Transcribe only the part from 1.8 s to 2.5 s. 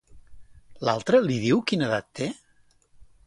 edat té?